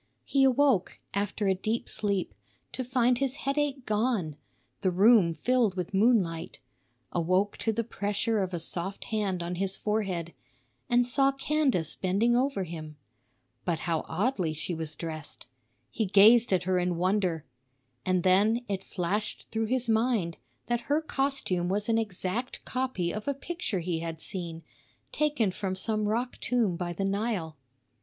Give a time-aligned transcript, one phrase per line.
[0.25, 2.33] He awoke, after a deep sleep,
[2.71, 4.35] to find his headache gone,
[4.81, 6.59] the room filled with moonlight;
[7.11, 10.33] awoke to the pressure of a soft hand on his forehead,
[10.89, 12.97] and saw Candace bending over him.
[13.63, 15.45] But how oddly she was dressed!
[15.91, 17.45] He gazed at her in wonder.
[18.03, 23.27] And then it flashed through his mind that her costume was an exact copy of
[23.27, 24.63] a picture he had seen,
[25.11, 27.55] taken from some rock tomb by the Nile.